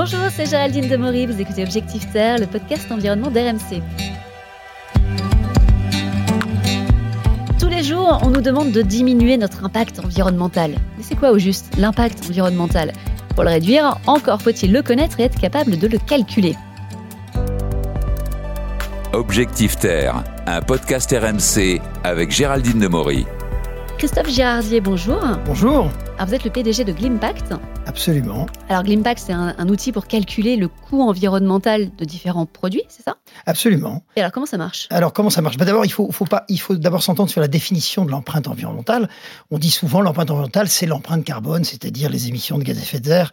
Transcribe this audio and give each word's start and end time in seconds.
Bonjour, 0.00 0.30
c'est 0.30 0.46
Géraldine 0.46 0.86
Demory, 0.86 1.26
vous 1.26 1.40
écoutez 1.40 1.64
Objectif 1.64 2.08
Terre, 2.12 2.38
le 2.38 2.46
podcast 2.46 2.86
environnement 2.92 3.32
d'RMC. 3.32 3.82
Tous 7.58 7.66
les 7.66 7.82
jours, 7.82 8.20
on 8.22 8.30
nous 8.30 8.40
demande 8.40 8.70
de 8.70 8.80
diminuer 8.80 9.36
notre 9.36 9.64
impact 9.64 9.98
environnemental. 9.98 10.76
Mais 10.96 11.02
c'est 11.02 11.16
quoi 11.16 11.32
au 11.32 11.38
juste 11.38 11.76
l'impact 11.78 12.26
environnemental? 12.28 12.92
Pour 13.34 13.42
le 13.42 13.50
réduire, 13.50 13.98
encore 14.06 14.40
faut-il 14.40 14.72
le 14.72 14.82
connaître 14.82 15.18
et 15.18 15.24
être 15.24 15.40
capable 15.40 15.76
de 15.76 15.88
le 15.88 15.98
calculer. 15.98 16.54
Objectif 19.12 19.78
Terre, 19.78 20.22
un 20.46 20.60
podcast 20.60 21.10
RMC 21.10 21.80
avec 22.04 22.30
Géraldine 22.30 22.78
Demory. 22.78 23.26
Christophe 23.98 24.28
Girardier, 24.28 24.80
bonjour. 24.80 25.20
Bonjour. 25.44 25.90
Alors 26.18 26.28
vous 26.28 26.34
êtes 26.34 26.44
le 26.44 26.50
PDG 26.50 26.84
de 26.84 26.92
Glimpact. 26.92 27.52
Absolument. 27.84 28.46
Alors 28.68 28.84
Glimpact, 28.84 29.20
c'est 29.26 29.32
un, 29.32 29.56
un, 29.58 29.68
outil 29.68 29.90
pour 29.90 30.06
calculer 30.06 30.54
le 30.54 30.68
coût 30.68 31.02
environnemental 31.02 31.90
de 31.96 32.04
différents 32.04 32.46
produits, 32.46 32.84
c'est 32.88 33.02
ça? 33.02 33.16
Absolument. 33.44 34.04
Et 34.14 34.20
alors 34.20 34.30
comment 34.30 34.46
ça 34.46 34.56
marche? 34.56 34.86
Alors 34.90 35.12
comment 35.12 35.30
ça 35.30 35.42
marche? 35.42 35.56
Bah, 35.56 35.64
D'abord, 35.64 35.84
il 35.84 35.90
faut, 35.90 36.12
faut, 36.12 36.26
pas, 36.26 36.44
il 36.48 36.60
faut 36.60 36.76
d'abord 36.76 37.02
s'entendre 37.02 37.28
sur 37.28 37.40
la 37.40 37.48
définition 37.48 38.04
de 38.04 38.12
l'empreinte 38.12 38.46
environnementale. 38.46 39.08
On 39.50 39.58
dit 39.58 39.70
souvent 39.70 40.00
l'empreinte 40.00 40.30
environnementale, 40.30 40.68
c'est 40.68 40.86
l'empreinte 40.86 41.24
carbone, 41.24 41.64
c'est-à-dire 41.64 42.08
les 42.08 42.28
émissions 42.28 42.56
de 42.56 42.62
gaz 42.62 42.78
à 42.78 42.82
effet 42.82 43.00
de 43.00 43.06
serre, 43.06 43.32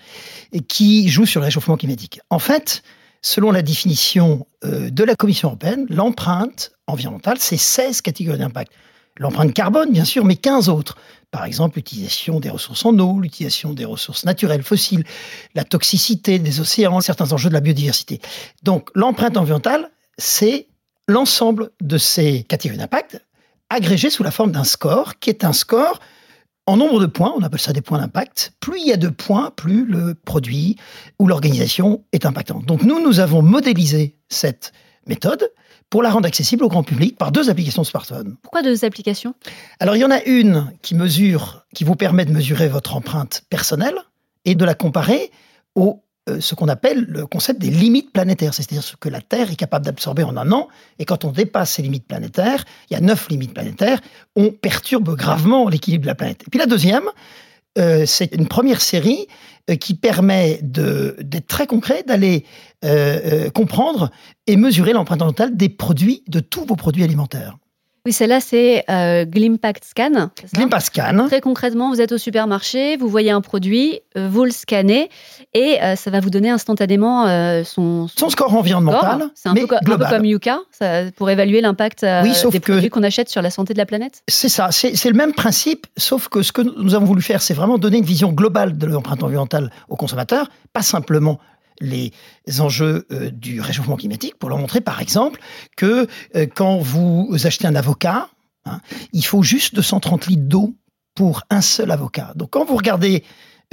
et 0.52 0.62
qui 0.62 1.10
jouent 1.10 1.28
sur 1.28 1.42
le 1.42 1.46
réchauffement 1.46 1.78
climatique. 1.78 2.22
En 2.32 2.40
fait, 2.40 2.82
selon 3.22 3.52
la 3.52 3.62
définition 3.62 4.48
euh, 4.64 4.90
de 4.90 5.04
la 5.04 5.14
Commission 5.14 5.50
européenne, 5.50 5.86
l'empreinte 5.90 6.72
environnementale, 6.88 7.38
c'est 7.40 7.56
16 7.56 8.02
catégories 8.02 8.40
d'impact. 8.40 8.72
L'empreinte 9.18 9.54
carbone, 9.54 9.92
bien 9.92 10.06
sûr, 10.06 10.26
mais 10.26 10.36
15 10.36 10.70
autres. 10.70 10.98
Par 11.32 11.46
exemple, 11.46 11.78
l'utilisation 11.78 12.40
des 12.40 12.50
ressources 12.50 12.86
en 12.86 12.98
eau, 13.00 13.20
l'utilisation 13.20 13.74
des 13.74 13.86
ressources 13.86 14.26
naturelles 14.26 14.64
fossiles, 14.64 15.04
la 15.54 15.64
toxicité 15.64 16.40
des 16.40 16.60
océans, 16.60 17.02
certains 17.02 17.32
enjeux 17.32 17.50
de 17.50 17.54
la 17.54 17.62
biodiversité. 17.62 18.22
Donc, 18.64 18.90
l'empreinte 18.96 19.38
environnementale, 19.38 19.90
c'est 20.18 20.68
l'ensemble 21.08 21.72
de 21.82 21.98
ces 21.98 22.44
catégories 22.44 22.80
d'impact 22.80 23.22
agrégées 23.70 24.10
sous 24.10 24.24
la 24.24 24.32
forme 24.32 24.52
d'un 24.52 24.64
score, 24.64 25.20
qui 25.20 25.30
est 25.30 25.44
un 25.44 25.54
score 25.54 26.00
en 26.68 26.78
nombre 26.78 27.00
de 27.00 27.06
points, 27.06 27.32
on 27.38 27.44
appelle 27.44 27.60
ça 27.60 27.74
des 27.74 27.82
points 27.82 28.00
d'impact. 28.00 28.54
Plus 28.60 28.80
il 28.80 28.88
y 28.88 28.92
a 28.92 28.98
de 28.98 29.10
points, 29.10 29.52
plus 29.56 29.86
le 29.86 30.16
produit 30.16 30.78
ou 31.20 31.28
l'organisation 31.28 32.04
est 32.12 32.26
impactant. 32.26 32.60
Donc, 32.60 32.82
nous, 32.82 33.00
nous 33.00 33.20
avons 33.20 33.44
modélisé 33.44 34.16
cette 34.30 34.72
méthode 35.06 35.52
pour 35.90 36.04
la 36.04 36.10
rendre 36.10 36.28
accessible 36.28 36.64
au 36.64 36.70
grand 36.70 36.84
public 36.84 37.18
par 37.18 37.32
deux 37.32 37.50
applications 37.50 37.84
de 37.84 37.88
smartphone. 37.88 38.36
Pourquoi 38.42 38.62
deux 38.64 38.84
applications? 38.86 39.34
Alors, 39.80 39.96
il 39.96 40.00
y 40.00 40.06
en 40.06 40.12
a 40.12 40.24
une 40.24 40.72
qui 40.82 40.96
mesure, 40.96 41.66
qui 41.74 41.84
vous 41.84 41.96
permet 41.96 42.26
de 42.26 42.32
mesurer 42.32 42.68
votre 42.68 42.96
empreinte 42.96 43.44
personnelle 43.50 43.96
et 44.46 44.56
de 44.56 44.66
la 44.66 44.74
comparer 44.74 45.32
au 45.76 46.02
euh, 46.28 46.40
ce 46.42 46.56
qu'on 46.56 46.68
appelle 46.70 47.06
le 47.08 47.28
concept 47.28 47.62
des 47.62 47.70
limites 47.70 48.12
planétaires, 48.12 48.54
c'est-à-dire 48.54 48.84
ce 48.84 48.96
que 48.96 49.10
la 49.10 49.22
Terre 49.22 49.52
est 49.52 49.56
capable 49.56 49.86
d'absorber 49.86 50.24
en 50.24 50.36
un 50.38 50.52
an. 50.52 50.70
Et 50.98 51.06
quand 51.06 51.24
on 51.24 51.32
dépasse 51.32 51.74
ces 51.74 51.84
limites 51.84 52.08
planétaires, 52.08 52.66
il 52.90 52.96
y 52.96 52.98
a 52.98 53.00
neuf 53.00 53.30
limites 53.30 53.54
planétaires, 53.54 54.00
on 54.36 54.50
perturbe 54.50 55.16
gravement 55.16 55.70
l'équilibre 55.70 56.04
de 56.04 56.08
la 56.08 56.16
planète. 56.16 56.42
Et 56.48 56.50
puis 56.50 56.60
la 56.60 56.66
deuxième, 56.66 57.04
euh, 57.78 58.06
c'est 58.06 58.34
une 58.34 58.48
première 58.48 58.82
série 58.82 59.28
euh, 59.70 59.76
qui 59.76 59.96
permet 59.96 60.60
d'être 60.62 61.48
très 61.48 61.68
concret, 61.68 62.04
d'aller 62.04 62.46
euh, 62.84 63.50
comprendre 63.50 64.12
et 64.48 64.56
mesurer 64.56 64.94
l'empreinte 64.94 65.22
environnementale 65.22 65.58
des 65.58 65.70
produits, 65.70 66.24
de 66.28 66.40
tous 66.40 66.66
vos 66.66 66.76
produits 66.76 67.04
alimentaires. 67.04 67.58
Oui, 68.06 68.14
celle-là, 68.14 68.40
c'est 68.40 68.84
euh, 68.88 69.26
Glimpact 69.26 69.84
Scan. 69.84 70.30
Glimpact 70.54 70.86
Scan. 70.86 71.26
Très 71.26 71.42
concrètement, 71.42 71.90
vous 71.90 72.02
êtes 72.02 72.12
au 72.12 72.20
supermarché, 72.20 72.98
vous 72.98 73.08
voyez 73.08 73.32
un 73.32 73.42
produit, 73.42 74.00
euh, 74.16 74.30
vous 74.30 74.46
le 74.46 74.52
scannez 74.52 75.10
et 75.56 75.82
euh, 75.82 75.96
ça 75.96 76.12
va 76.12 76.20
vous 76.20 76.30
donner 76.30 76.52
instantanément 76.52 77.26
euh, 77.26 77.64
son, 77.64 78.08
son, 78.08 78.26
son, 78.26 78.30
score 78.30 78.54
environnemental. 78.54 79.30
C'est 79.34 79.50
un, 79.50 79.56
peu, 79.56 79.66
un 79.76 79.98
peu 79.98 79.98
comme 79.98 80.24
Yuka, 80.24 80.60
ça, 80.70 81.10
pour 81.16 81.32
évaluer 81.32 81.62
l'impact 81.62 82.06
oui, 82.24 82.34
des 82.52 82.60
produits 82.60 82.90
qu'on 82.92 83.02
achète 83.02 83.30
sur 83.30 83.42
la 83.42 83.50
santé 83.50 83.74
de 83.74 83.80
la 83.80 83.88
planète. 83.88 84.22
C'est 84.28 84.50
ça, 84.50 84.70
c'est 84.72 85.10
le 85.10 85.18
même 85.18 85.34
principe, 85.34 85.88
sauf 85.98 86.28
que 86.28 86.44
ce 86.44 86.52
que 86.52 86.62
nous 86.62 86.94
avons 86.94 87.06
voulu 87.06 87.24
faire, 87.24 87.42
c'est 87.42 87.56
vraiment 87.56 87.80
donner 87.80 87.98
une 87.98 88.06
vision 88.06 88.32
globale 88.32 88.78
de 88.78 88.86
l'empreinte 88.86 89.24
environnementale 89.24 89.72
aux 89.90 89.96
consommateurs, 89.96 90.48
pas 90.74 90.84
simplement 90.84 91.40
les 91.82 92.12
enjeux 92.60 93.06
euh, 93.12 93.30
du 93.32 93.62
réchauffement 93.62 93.98
climatique 93.98 94.38
pour 94.38 94.50
leur 94.50 94.58
montrer 94.58 94.82
par 94.82 95.02
exemple 95.02 95.40
que 95.76 96.08
euh, 96.36 96.48
quand 96.54 96.78
vous 96.78 97.36
achetez 97.44 97.68
un 97.68 97.76
avocat, 97.76 98.30
hein, 98.66 98.80
il 99.14 99.26
faut 99.26 99.44
juste 99.44 99.76
230 99.76 100.28
litres 100.28 100.44
d'eau 100.44 100.76
pour 101.16 101.44
un 101.50 101.62
seul 101.62 101.92
avocat. 101.92 102.34
Donc 102.36 102.52
quand 102.52 102.66
vous 102.66 102.76
regardez 102.76 103.24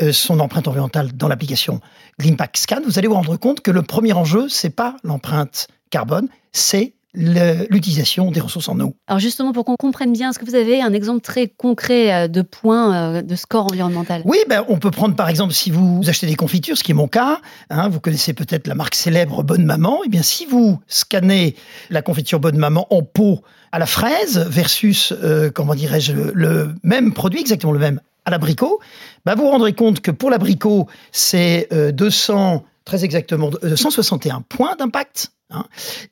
euh, 0.01 0.12
son 0.12 0.41
empreinte 0.41 0.69
environnementale 0.69 1.12
dans 1.12 1.29
l'application 1.29 1.81
Glimpact 2.19 2.57
Scan, 2.57 2.81
vous 2.85 2.99
allez 2.99 3.09
vous 3.09 3.15
rendre 3.15 3.37
compte 3.37 3.61
que 3.61 3.71
le 3.71 3.83
premier 3.83 4.12
enjeu, 4.12 4.49
c'est 4.49 4.71
pas 4.71 4.97
l'empreinte 5.03 5.69
carbone, 5.91 6.29
c'est 6.53 6.95
l'utilisation 7.15 8.31
des 8.31 8.41
ressources 8.41 8.69
en 8.69 8.81
eau. 8.81 8.95
Alors 9.06 9.21
justement, 9.21 9.53
pour 9.53 9.65
qu'on 9.65 9.77
comprenne 9.77 10.12
bien, 10.12 10.31
est-ce 10.31 10.39
que 10.39 10.45
vous 10.45 10.55
avez 10.55 10.81
un 10.81 10.93
exemple 10.93 11.21
très 11.21 11.49
concret 11.49 12.28
de 12.28 12.43
points 12.43 13.23
de 13.23 13.37
score 13.37 13.67
environnemental? 13.67 14.23
Oui, 14.25 14.39
ben, 14.49 14.65
on 14.69 14.78
peut 14.78 14.91
prendre 14.91 15.15
par 15.15 15.28
exemple 15.28 15.53
si 15.53 15.71
vous 15.71 16.00
achetez 16.06 16.27
des 16.27 16.37
confitures, 16.37 16.77
ce 16.78 16.83
qui 16.83 16.93
est 16.93 16.95
mon 16.95 17.09
cas, 17.09 17.41
hein, 17.71 17.89
vous 17.89 18.00
connaissez 18.00 18.33
peut-être 18.33 18.67
la 18.67 18.75
marque 18.75 18.95
célèbre 18.95 19.43
Bonne 19.43 19.65
Maman, 19.65 19.99
et 19.99 20.06
eh 20.06 20.09
bien 20.09 20.23
si 20.23 20.47
vous 20.47 20.81
scannez 20.87 21.55
la 21.91 22.03
confiture 22.03 22.41
Bonne 22.41 22.56
Maman 22.56 22.87
en 22.91 23.03
pot 23.03 23.43
à 23.73 23.79
la 23.79 23.87
fraise 23.87 24.39
versus, 24.49 25.12
euh, 25.23 25.50
comment 25.50 25.75
dirais-je, 25.75 26.12
le 26.12 26.75
même 26.83 27.12
produit, 27.12 27.41
exactement 27.41 27.73
le 27.73 27.79
même, 27.79 28.00
à 28.25 28.31
l'abricot, 28.31 28.81
ben, 29.25 29.34
vous 29.34 29.44
vous 29.44 29.50
rendrez 29.50 29.73
compte 29.73 30.00
que 30.00 30.11
pour 30.11 30.31
l'abricot, 30.31 30.87
c'est 31.11 31.69
euh, 31.73 31.91
200, 31.91 32.65
très 32.84 33.05
exactement, 33.05 33.50
euh, 33.65 33.75
161 33.75 34.43
points 34.43 34.77
d'impact 34.77 35.33
Hein. 35.53 35.65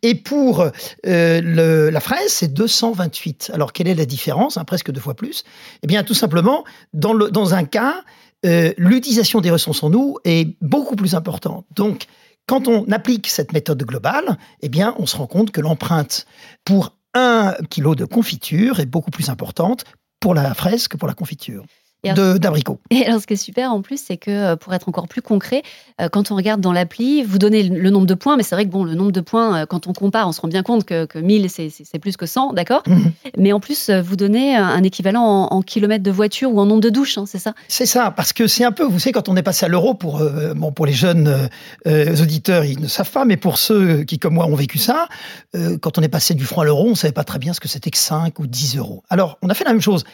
Et 0.02 0.14
pour 0.14 0.64
euh, 1.06 1.90
la 1.90 2.00
fraise, 2.00 2.28
c'est 2.28 2.52
228. 2.52 3.50
Alors, 3.54 3.72
quelle 3.72 3.88
est 3.88 3.94
la 3.94 4.06
différence 4.06 4.56
hein, 4.56 4.64
Presque 4.64 4.90
deux 4.90 5.00
fois 5.00 5.14
plus? 5.14 5.44
Eh 5.82 5.86
bien, 5.86 6.02
tout 6.04 6.14
simplement, 6.14 6.64
dans, 6.92 7.12
le, 7.12 7.30
dans 7.30 7.54
un 7.54 7.64
cas, 7.64 8.02
euh, 8.46 8.72
l'utilisation 8.78 9.40
des 9.40 9.50
ressources 9.50 9.82
en 9.82 9.92
eau 9.92 10.18
est 10.24 10.56
beaucoup 10.60 10.96
plus 10.96 11.14
importante. 11.14 11.66
Donc, 11.74 12.06
quand 12.46 12.68
on 12.68 12.90
applique 12.90 13.28
cette 13.28 13.52
méthode 13.52 13.82
globale, 13.84 14.38
eh 14.60 14.68
bien, 14.68 14.94
on 14.98 15.06
se 15.06 15.16
rend 15.16 15.26
compte 15.26 15.50
que 15.50 15.60
l'empreinte 15.60 16.26
pour 16.64 16.96
un 17.14 17.54
kilo 17.70 17.94
de 17.94 18.04
confiture 18.04 18.80
est 18.80 18.86
beaucoup 18.86 19.10
plus 19.10 19.28
importante 19.28 19.84
pour 20.20 20.34
la 20.34 20.54
fraise 20.54 20.88
que 20.88 20.96
pour 20.96 21.08
la 21.08 21.14
confiture 21.14 21.64
d'abricots. 22.04 22.80
Et 22.90 23.06
alors, 23.06 23.20
ce 23.20 23.26
qui 23.26 23.34
est 23.34 23.36
super 23.36 23.72
en 23.72 23.82
plus, 23.82 24.00
c'est 24.02 24.16
que 24.16 24.30
euh, 24.30 24.56
pour 24.56 24.74
être 24.74 24.88
encore 24.88 25.08
plus 25.08 25.22
concret, 25.22 25.62
euh, 26.00 26.08
quand 26.08 26.30
on 26.30 26.36
regarde 26.36 26.60
dans 26.60 26.72
l'appli, 26.72 27.22
vous 27.22 27.38
donnez 27.38 27.62
le 27.62 27.90
nombre 27.90 28.06
de 28.06 28.14
points, 28.14 28.36
mais 28.36 28.42
c'est 28.42 28.54
vrai 28.54 28.64
que 28.64 28.70
bon, 28.70 28.84
le 28.84 28.94
nombre 28.94 29.12
de 29.12 29.20
points, 29.20 29.62
euh, 29.62 29.66
quand 29.66 29.86
on 29.86 29.92
compare, 29.92 30.28
on 30.28 30.32
se 30.32 30.40
rend 30.40 30.48
bien 30.48 30.62
compte 30.62 30.84
que, 30.84 31.04
que 31.04 31.18
1000, 31.18 31.48
c'est 31.50 31.98
plus 31.98 32.16
que 32.16 32.26
100, 32.26 32.52
d'accord? 32.52 32.82
Mmh. 32.86 32.98
Mais 33.36 33.52
en 33.52 33.60
plus, 33.60 33.90
vous 33.90 34.16
donnez 34.16 34.56
un 34.56 34.82
équivalent 34.82 35.22
en, 35.22 35.56
en, 35.56 35.62
kilomètres 35.62 36.02
de 36.02 36.10
voiture 36.10 36.52
ou 36.52 36.60
en 36.60 36.66
nombre 36.66 36.80
de 36.80 36.90
douches, 36.90 37.18
hein, 37.18 37.24
c'est 37.26 37.38
ça? 37.38 37.54
C'est 37.68 37.86
ça, 37.86 38.10
parce 38.10 38.32
que 38.32 38.46
c'est 38.46 38.64
un 38.64 38.72
peu, 38.72 38.84
vous 38.84 38.98
savez, 38.98 39.12
quand 39.12 39.28
on 39.28 39.36
est 39.36 39.42
passé 39.42 39.66
à 39.66 39.68
l'euro, 39.68 39.94
pour, 39.94 40.20
euh, 40.20 40.54
bon, 40.54 40.72
pour 40.72 40.86
les 40.86 40.92
jeunes 40.92 41.48
euh, 41.86 42.16
auditeurs, 42.22 42.64
ils 42.64 42.80
ne 42.80 42.88
savent 42.88 43.10
pas, 43.10 43.24
mais 43.24 43.36
pour 43.36 43.58
ceux 43.58 44.02
qui, 44.04 44.18
comme 44.18 44.34
moi, 44.34 44.46
ont 44.46 44.54
vécu 44.54 44.78
ça, 44.78 45.08
euh, 45.54 45.78
quand 45.78 45.98
on 45.98 46.02
est 46.02 46.08
passé 46.08 46.34
du 46.34 46.44
franc 46.44 46.62
à 46.62 46.64
l'euro, 46.64 46.86
on 46.86 46.90
ne 46.90 46.94
savait 46.94 47.12
pas 47.12 47.24
très 47.24 47.38
bien 47.38 47.52
ce 47.52 47.60
que 47.60 47.68
c'était 47.68 47.90
que 47.90 47.98
5 47.98 48.38
ou 48.38 48.46
10 48.46 48.76
euros. 48.76 49.02
Alors, 49.10 49.38
on 49.42 49.48
a 49.48 49.54
fait 49.54 49.64
la 49.64 49.72
même 49.72 49.82
chose. 49.82 50.04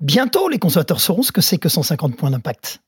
Bientôt, 0.00 0.48
les 0.48 0.58
consommateurs 0.58 1.00
sauront 1.00 1.22
ce 1.22 1.32
que 1.32 1.40
c'est 1.40 1.58
que 1.58 1.68
150 1.68 2.16
points 2.16 2.30
d'impact. 2.30 2.80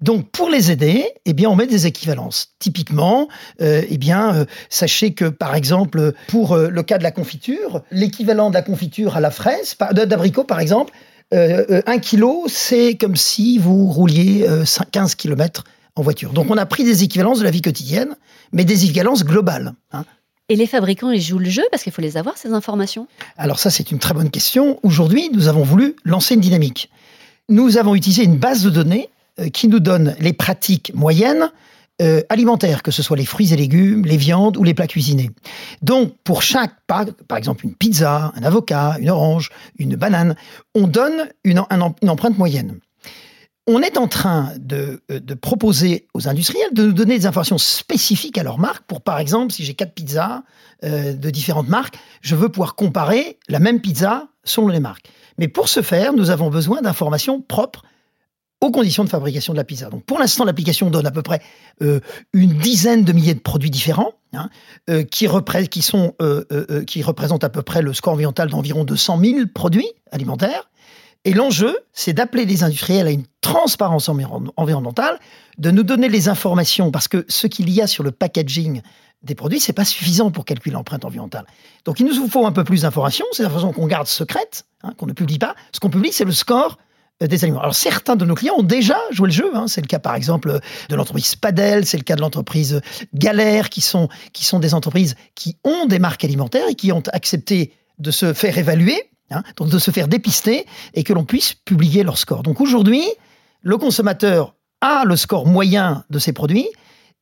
Donc, 0.00 0.30
pour 0.30 0.48
les 0.48 0.70
aider, 0.70 1.04
eh 1.24 1.32
bien, 1.32 1.48
on 1.48 1.56
met 1.56 1.66
des 1.66 1.86
équivalences. 1.86 2.54
Typiquement, 2.58 3.28
euh, 3.60 3.82
eh 3.88 3.98
bien, 3.98 4.34
euh, 4.34 4.44
sachez 4.68 5.14
que, 5.14 5.26
par 5.26 5.54
exemple, 5.54 6.12
pour 6.28 6.52
euh, 6.52 6.68
le 6.68 6.82
cas 6.82 6.98
de 6.98 7.02
la 7.02 7.10
confiture, 7.10 7.82
l'équivalent 7.90 8.50
de 8.50 8.54
la 8.54 8.62
confiture 8.62 9.16
à 9.16 9.20
la 9.20 9.30
fraise, 9.30 9.76
d'abricot, 9.92 10.44
par 10.44 10.60
exemple, 10.60 10.92
un 11.32 11.98
kilo, 12.00 12.46
c'est 12.48 12.96
comme 12.96 13.14
si 13.14 13.58
vous 13.58 13.86
rouliez 13.86 14.44
15 14.90 15.14
km 15.14 15.62
en 15.94 16.02
voiture. 16.02 16.32
Donc, 16.32 16.50
on 16.50 16.56
a 16.56 16.66
pris 16.66 16.82
des 16.82 17.04
équivalences 17.04 17.38
de 17.38 17.44
la 17.44 17.52
vie 17.52 17.62
quotidienne, 17.62 18.16
mais 18.50 18.64
des 18.64 18.84
équivalences 18.84 19.22
globales. 19.24 19.74
Hein. 19.92 20.04
Et 20.50 20.56
les 20.56 20.66
fabricants, 20.66 21.12
ils 21.12 21.22
jouent 21.22 21.38
le 21.38 21.48
jeu 21.48 21.62
parce 21.70 21.84
qu'il 21.84 21.92
faut 21.92 22.02
les 22.02 22.16
avoir, 22.16 22.36
ces 22.36 22.52
informations? 22.52 23.06
Alors 23.38 23.60
ça, 23.60 23.70
c'est 23.70 23.92
une 23.92 24.00
très 24.00 24.14
bonne 24.14 24.30
question. 24.30 24.80
Aujourd'hui, 24.82 25.30
nous 25.32 25.46
avons 25.46 25.62
voulu 25.62 25.94
lancer 26.04 26.34
une 26.34 26.40
dynamique. 26.40 26.90
Nous 27.48 27.78
avons 27.78 27.94
utilisé 27.94 28.24
une 28.24 28.36
base 28.36 28.64
de 28.64 28.70
données 28.70 29.10
euh, 29.38 29.48
qui 29.48 29.68
nous 29.68 29.78
donne 29.78 30.16
les 30.18 30.32
pratiques 30.32 30.90
moyennes 30.92 31.52
euh, 32.02 32.22
alimentaires, 32.28 32.82
que 32.82 32.90
ce 32.90 33.00
soit 33.00 33.16
les 33.16 33.26
fruits 33.26 33.52
et 33.52 33.56
légumes, 33.56 34.04
les 34.04 34.16
viandes 34.16 34.56
ou 34.56 34.64
les 34.64 34.74
plats 34.74 34.88
cuisinés. 34.88 35.30
Donc, 35.82 36.14
pour 36.24 36.42
chaque, 36.42 36.72
par, 36.88 37.04
par 37.28 37.38
exemple, 37.38 37.64
une 37.64 37.76
pizza, 37.76 38.32
un 38.34 38.42
avocat, 38.42 38.96
une 38.98 39.10
orange, 39.10 39.50
une 39.78 39.94
banane, 39.94 40.34
on 40.74 40.88
donne 40.88 41.28
une, 41.44 41.58
un, 41.70 41.94
une 42.02 42.10
empreinte 42.10 42.38
moyenne 42.38 42.80
on 43.66 43.82
est 43.82 43.98
en 43.98 44.08
train 44.08 44.52
de, 44.58 45.02
de, 45.08 45.34
proposer 45.34 46.08
aux 46.14 46.28
industriels 46.28 46.72
de 46.72 46.86
nous 46.86 46.92
donner 46.92 47.18
des 47.18 47.26
informations 47.26 47.58
spécifiques 47.58 48.38
à 48.38 48.42
leur 48.42 48.58
marque 48.58 48.84
pour, 48.84 49.00
par 49.00 49.18
exemple, 49.18 49.52
si 49.52 49.64
j'ai 49.64 49.74
quatre 49.74 49.94
pizzas 49.94 50.42
euh, 50.82 51.12
de 51.12 51.30
différentes 51.30 51.68
marques, 51.68 51.98
je 52.20 52.34
veux 52.34 52.48
pouvoir 52.48 52.74
comparer 52.74 53.38
la 53.48 53.58
même 53.58 53.80
pizza 53.80 54.28
selon 54.44 54.68
les 54.68 54.80
marques. 54.80 55.10
Mais 55.38 55.46
pour 55.46 55.68
ce 55.68 55.82
faire, 55.82 56.12
nous 56.12 56.30
avons 56.30 56.50
besoin 56.50 56.80
d'informations 56.80 57.40
propres 57.40 57.84
aux 58.60 58.70
conditions 58.70 59.04
de 59.04 59.08
fabrication 59.08 59.52
de 59.52 59.58
la 59.58 59.64
pizza. 59.64 59.88
Donc 59.88 60.04
pour 60.04 60.18
l'instant, 60.18 60.44
l'application 60.44 60.90
donne 60.90 61.06
à 61.06 61.10
peu 61.10 61.22
près 61.22 61.40
euh, 61.82 62.00
une 62.32 62.52
dizaine 62.54 63.04
de 63.04 63.12
milliers 63.12 63.34
de 63.34 63.40
produits 63.40 63.70
différents 63.70 64.12
hein, 64.34 64.50
euh, 64.90 65.02
qui, 65.02 65.26
euh, 65.26 66.84
qui 66.84 67.02
représentent 67.02 67.44
à 67.44 67.48
peu 67.48 67.62
près 67.62 67.82
le 67.82 67.94
score 67.94 68.12
environnemental 68.12 68.50
d'environ 68.50 68.84
200 68.84 69.20
000 69.22 69.40
produits 69.54 69.88
alimentaires. 70.12 70.69
Et 71.24 71.34
l'enjeu, 71.34 71.76
c'est 71.92 72.14
d'appeler 72.14 72.46
les 72.46 72.62
industriels 72.62 73.06
à 73.06 73.10
une 73.10 73.26
transparence 73.42 74.08
environnementale, 74.08 75.18
de 75.58 75.70
nous 75.70 75.82
donner 75.82 76.08
les 76.08 76.28
informations, 76.28 76.90
parce 76.90 77.08
que 77.08 77.26
ce 77.28 77.46
qu'il 77.46 77.68
y 77.68 77.82
a 77.82 77.86
sur 77.86 78.04
le 78.04 78.10
packaging 78.10 78.80
des 79.22 79.34
produits, 79.34 79.60
c'est 79.60 79.74
pas 79.74 79.84
suffisant 79.84 80.30
pour 80.30 80.46
calculer 80.46 80.72
l'empreinte 80.72 81.04
environnementale. 81.04 81.44
Donc 81.84 82.00
il 82.00 82.06
nous 82.06 82.28
faut 82.28 82.46
un 82.46 82.52
peu 82.52 82.64
plus 82.64 82.82
d'informations, 82.82 83.26
c'est 83.32 83.42
la 83.42 83.50
façon 83.50 83.72
qu'on 83.72 83.86
garde 83.86 84.06
secrète, 84.06 84.64
hein, 84.82 84.94
qu'on 84.96 85.06
ne 85.06 85.12
publie 85.12 85.38
pas. 85.38 85.54
Ce 85.72 85.80
qu'on 85.80 85.90
publie, 85.90 86.10
c'est 86.10 86.24
le 86.24 86.32
score 86.32 86.78
euh, 87.22 87.26
des 87.26 87.44
aliments. 87.44 87.60
Alors 87.60 87.74
certains 87.74 88.16
de 88.16 88.24
nos 88.24 88.34
clients 88.34 88.54
ont 88.56 88.62
déjà 88.62 88.96
joué 89.10 89.28
le 89.28 89.34
jeu. 89.34 89.50
Hein. 89.54 89.66
C'est 89.68 89.82
le 89.82 89.86
cas 89.86 89.98
par 89.98 90.14
exemple 90.14 90.58
de 90.88 90.96
l'entreprise 90.96 91.26
Spadel, 91.26 91.84
c'est 91.84 91.98
le 91.98 92.02
cas 92.02 92.16
de 92.16 92.22
l'entreprise 92.22 92.80
Galère, 93.12 93.68
qui 93.68 93.82
sont, 93.82 94.08
qui 94.32 94.46
sont 94.46 94.58
des 94.58 94.72
entreprises 94.72 95.16
qui 95.34 95.58
ont 95.64 95.84
des 95.84 95.98
marques 95.98 96.24
alimentaires 96.24 96.68
et 96.70 96.74
qui 96.74 96.90
ont 96.90 97.02
accepté 97.12 97.74
de 97.98 98.10
se 98.10 98.32
faire 98.32 98.56
évaluer, 98.56 99.09
hein, 99.30 99.42
donc 99.56 99.68
de 99.68 99.78
se 99.78 99.90
faire 99.90 100.08
dépister 100.08 100.66
et 100.94 101.02
que 101.02 101.12
l'on 101.12 101.24
puisse 101.24 101.54
publier 101.54 102.02
leur 102.02 102.18
score. 102.18 102.42
Donc 102.42 102.60
aujourd'hui, 102.60 103.04
le 103.62 103.76
consommateur 103.76 104.54
a 104.80 105.04
le 105.04 105.16
score 105.16 105.46
moyen 105.46 106.04
de 106.10 106.18
ses 106.18 106.32
produits 106.32 106.68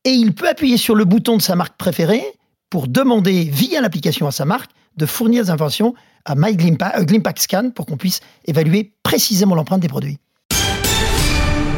et 0.05 0.11
il 0.11 0.35
peut 0.35 0.49
appuyer 0.49 0.77
sur 0.77 0.95
le 0.95 1.05
bouton 1.05 1.37
de 1.37 1.43
sa 1.43 1.57
marque 1.57 1.77
préférée 1.77 2.25
pour 2.71 2.89
demander 2.89 3.45
via 3.45 3.81
l'application 3.81 4.27
à 4.27 4.31
sa 4.31 4.45
marque 4.45 4.71
de 4.97 5.07
fournir 5.07 5.45
des 5.45 5.51
informations 5.51 5.95
à 6.25 6.35
MyGlimpact 6.35 7.39
euh, 7.39 7.43
Scan 7.43 7.71
pour 7.75 7.87
qu'on 7.87 7.97
puisse 7.97 8.21
évaluer 8.47 8.93
précisément 9.03 9.55
l'empreinte 9.55 9.81
des 9.81 9.89
produits. 9.89 10.19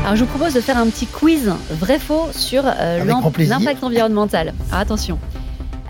Alors 0.04 0.16
je 0.16 0.24
vous 0.24 0.30
propose 0.30 0.54
de 0.54 0.60
faire 0.60 0.78
un 0.78 0.88
petit 0.88 1.06
quiz 1.06 1.52
vrai-faux 1.70 2.28
sur 2.32 2.62
euh, 2.66 3.04
l'impact 3.04 3.84
environnemental. 3.84 4.54
Alors 4.70 4.80
attention. 4.80 5.18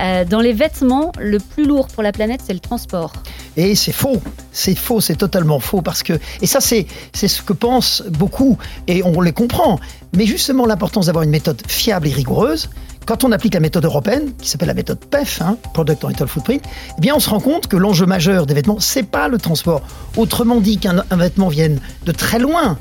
Euh, 0.00 0.25
dans 0.25 0.41
les 0.41 0.52
vêtements, 0.52 1.12
le 1.19 1.38
plus 1.38 1.67
lourd 1.67 1.88
pour 1.88 2.02
la 2.02 2.12
planète, 2.12 2.41
c'est 2.47 2.55
le 2.55 2.61
transport. 2.61 3.12
Et 3.56 3.75
c'est 3.75 3.93
faux, 3.93 4.20
c'est 4.52 4.75
faux, 4.75 5.00
c'est 5.00 5.17
totalement 5.17 5.61
faux 5.61 5.82
parce 5.82 6.02
que 6.02 6.19
et 6.41 6.47
ça 6.47 6.61
c'est 6.61 6.87
c'est 7.12 7.29
ce 7.29 7.43
que 7.43 7.52
pensent 7.52 8.02
beaucoup 8.08 8.56
et 8.87 9.02
on 9.02 9.20
les 9.20 9.32
comprend. 9.32 9.79
Mais 10.17 10.25
justement 10.25 10.67
l'importance 10.67 11.06
d'avoir 11.06 11.25
une 11.25 11.31
méthode 11.31 11.62
fiable 11.67 12.08
et 12.08 12.12
rigoureuse, 12.12 12.70
quand 13.06 13.25
on 13.25 13.32
applique 13.32 13.55
la 13.55 13.61
méthode 13.61 13.85
européenne, 13.85 14.32
qui 14.38 14.49
s'appelle 14.49 14.69
la 14.69 14.75
méthode 14.75 15.05
PEF, 15.05 15.43
hein, 15.43 15.56
Product 15.75 15.99
Environmental 16.05 16.29
Footprint, 16.29 16.62
eh 16.97 17.00
bien 17.00 17.14
on 17.14 17.20
se 17.20 17.29
rend 17.29 17.41
compte 17.41 17.67
que 17.67 17.76
l'enjeu 17.76 18.06
majeur 18.06 18.47
des 18.47 18.55
vêtements, 18.55 18.79
c'est 18.79 19.02
pas 19.02 19.29
le 19.29 19.38
transport. 19.38 19.82
Autrement 20.17 20.61
dit, 20.61 20.79
qu'un 20.79 21.05
vêtement 21.11 21.49
vienne 21.49 21.81
de 22.05 22.12
très 22.12 22.38
loin, 22.38 22.79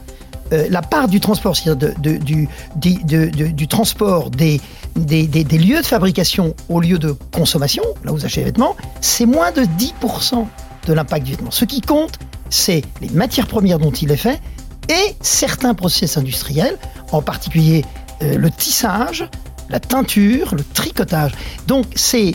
euh, 0.51 0.67
la 0.69 0.81
part 0.81 1.07
du 1.07 1.19
transport, 1.19 1.55
c'est-à-dire 1.55 1.93
du, 1.99 3.67
transport 3.67 4.29
des, 4.29 4.59
lieux 4.95 5.81
de 5.81 5.85
fabrication 5.85 6.55
au 6.69 6.79
lieu 6.81 6.97
de 6.97 7.15
consommation, 7.31 7.83
là 8.03 8.11
où 8.11 8.15
vous 8.15 8.25
achetez 8.25 8.41
les 8.41 8.47
vêtements, 8.47 8.75
c'est 9.01 9.25
moins 9.25 9.51
de 9.51 9.61
10% 9.61 10.45
de 10.87 10.93
l'impact 10.93 11.25
du 11.25 11.31
vêtement. 11.31 11.51
Ce 11.51 11.65
qui 11.65 11.81
compte, 11.81 12.17
c'est 12.49 12.83
les 13.01 13.09
matières 13.09 13.47
premières 13.47 13.79
dont 13.79 13.91
il 13.91 14.11
est 14.11 14.17
fait 14.17 14.41
et 14.89 15.15
certains 15.21 15.75
process 15.75 16.17
industriels, 16.17 16.77
en 17.11 17.21
particulier 17.21 17.85
euh, 18.23 18.37
le 18.37 18.49
tissage, 18.49 19.29
la 19.69 19.79
teinture, 19.79 20.55
le 20.55 20.63
tricotage. 20.73 21.33
Donc 21.67 21.85
c'est 21.95 22.33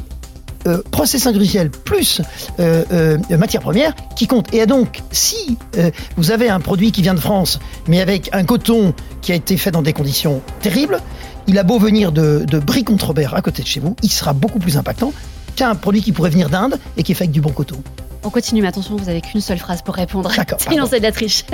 euh, 0.67 0.83
process 0.91 1.27
industriel 1.27 1.71
plus 1.71 2.21
euh, 2.59 2.85
euh, 2.93 3.19
matière 3.37 3.61
première 3.61 3.95
qui 4.17 4.27
compte. 4.27 4.53
Et 4.55 4.67
donc, 4.67 5.03
si 5.11 5.59
euh, 5.77 5.91
vous 6.17 6.31
avez 6.31 6.49
un 6.49 6.61
produit 6.61 6.93
qui 6.93 7.03
vient 7.03 7.15
de 7.15 7.21
France, 7.21 7.59
mais 7.89 8.01
avec 8.01 8.31
un 8.33 8.45
coton 8.45 8.95
qui 9.21 9.33
a 9.33 9.35
été 9.35 9.57
fait 9.57 9.71
dans 9.71 9.83
des 9.83 9.93
conditions 9.93 10.43
terribles, 10.61 11.01
il 11.47 11.59
a 11.59 11.63
beau 11.63 11.79
venir 11.79 12.13
de, 12.13 12.45
de 12.47 12.59
Brie-Contrebert 12.59 13.35
à 13.35 13.43
côté 13.43 13.63
de 13.63 13.69
chez 13.69 13.81
vous, 13.81 13.97
il 14.03 14.11
sera 14.11 14.33
beaucoup 14.33 14.59
plus 14.59 14.77
impactant 14.77 15.13
qu'un 15.57 15.75
produit 15.75 16.03
qui 16.03 16.13
pourrait 16.13 16.31
venir 16.31 16.49
d'Inde 16.49 16.79
et 16.97 17.03
qui 17.03 17.13
est 17.13 17.15
fait 17.15 17.25
avec 17.25 17.33
du 17.33 17.41
bon 17.41 17.51
coton. 17.51 17.77
On 18.25 18.31
continue, 18.31 18.63
mais 18.63 18.69
attention, 18.69 18.97
vous 18.97 19.11
avez 19.11 19.21
qu'une 19.21 19.43
seule 19.43 19.59
phrase 19.59 19.83
pour 19.83 19.95
répondre. 19.95 20.33
D'accord. 20.35 20.59
Sinon, 20.61 20.87
c'est 20.91 20.99
de 20.99 21.05
la 21.05 21.13
triche. 21.13 21.45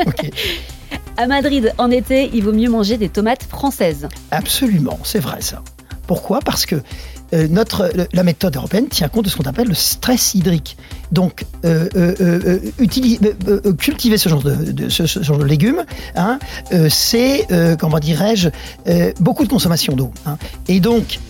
à 1.17 1.27
Madrid, 1.27 1.75
en 1.79 1.91
été, 1.91 2.31
il 2.33 2.45
vaut 2.45 2.53
mieux 2.53 2.71
manger 2.71 2.97
des 2.97 3.09
tomates 3.09 3.43
françaises. 3.43 4.09
Absolument, 4.31 4.99
c'est 5.03 5.19
vrai 5.19 5.41
ça. 5.41 5.63
Pourquoi 6.11 6.41
Parce 6.41 6.67
que 6.67 6.83
euh, 7.33 7.47
notre, 7.47 7.93
la 8.13 8.25
méthode 8.25 8.57
européenne 8.57 8.89
tient 8.89 9.07
compte 9.07 9.27
de 9.27 9.31
ce 9.31 9.37
qu'on 9.37 9.45
appelle 9.45 9.69
le 9.69 9.75
stress 9.75 10.35
hydrique. 10.35 10.77
Donc, 11.13 11.45
euh, 11.65 11.89
euh, 11.95 12.59
cultiver 13.77 14.19
ce 14.19 14.29
genre 14.29 14.43
de, 14.43 14.89
ce, 14.89 15.07
genre 15.07 15.39
de 15.39 15.45
légumes, 15.45 15.85
hein, 16.17 16.41
c'est, 16.89 17.47
comment 17.79 18.01
dirais-je, 18.01 18.49
beaucoup 19.21 19.45
de 19.45 19.49
consommation 19.49 19.95
d'eau. 19.95 20.11
Hein. 20.27 20.37
Et 20.67 20.81
donc, 20.81 21.21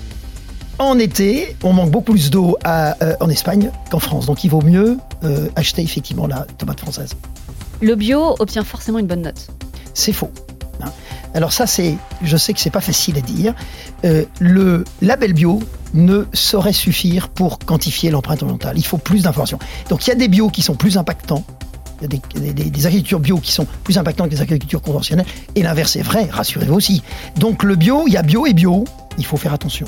en 0.79 0.99
été, 0.99 1.55
on 1.63 1.75
manque 1.75 1.91
beaucoup 1.91 2.13
plus 2.13 2.31
d'eau 2.31 2.57
en 2.65 3.29
Espagne 3.29 3.73
qu'en 3.91 3.99
France. 3.99 4.25
Donc, 4.25 4.45
il 4.45 4.49
vaut 4.49 4.63
mieux 4.63 4.97
acheter 5.57 5.83
effectivement 5.83 6.27
la 6.27 6.47
tomate 6.57 6.81
française. 6.81 7.11
Le 7.83 7.97
bio 7.97 8.35
obtient 8.39 8.65
forcément 8.65 8.99
une 8.99 9.07
bonne 9.07 9.21
note. 9.21 9.49
C'est 9.93 10.15
faux. 10.15 10.31
Alors 11.35 11.53
ça, 11.53 11.67
c'est, 11.67 11.97
je 12.23 12.37
sais 12.37 12.53
que 12.53 12.61
c'est 12.61 12.71
pas 12.71 12.81
facile 12.81 13.17
à 13.19 13.21
dire. 13.21 13.55
Euh, 14.05 14.25
le 14.41 14.85
label 15.01 15.33
bio 15.33 15.61
ne 15.95 16.25
saurait 16.33 16.73
suffire 16.73 17.29
pour 17.29 17.59
quantifier 17.59 18.11
l'empreinte 18.11 18.43
environnementale. 18.43 18.79
Il 18.79 18.85
faut 18.85 18.99
plus 18.99 19.23
d'informations. 19.23 19.59
Donc 19.89 20.07
il 20.07 20.11
y 20.11 20.13
a 20.13 20.17
des 20.17 20.29
bio 20.29 20.49
qui 20.49 20.63
sont 20.63 20.75
plus 20.75 20.99
impactants. 20.99 21.45
Il 22.03 22.15
y 22.47 22.49
a 22.49 22.53
des, 22.53 22.87
agricultures 22.87 23.21
bio 23.21 23.37
qui 23.39 23.53
sont 23.53 23.67
plus 23.85 23.99
impactantes 23.99 24.31
que 24.31 24.35
les 24.35 24.41
agricultures 24.41 24.81
conventionnelles. 24.81 25.27
Et 25.55 25.63
l'inverse 25.63 25.97
est 25.97 26.03
vrai, 26.03 26.29
rassurez-vous 26.31 26.75
aussi. 26.75 27.03
Donc 27.37 27.63
le 27.63 27.77
bio, 27.77 28.05
il 28.07 28.15
y 28.15 28.17
a 28.17 28.23
bio 28.23 28.47
et 28.47 28.55
bio. 28.55 28.85
Il 29.19 29.27
faut 29.27 29.37
faire 29.37 29.53
attention. 29.53 29.87